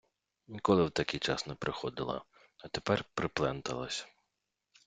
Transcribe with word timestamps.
Ніколи 0.47 0.83
в 0.85 0.89
такий 0.91 1.19
час 1.19 1.47
не 1.47 1.55
приходила, 1.55 2.23
а 2.57 2.67
тепер 2.67 3.05
припленталась. 3.13 4.07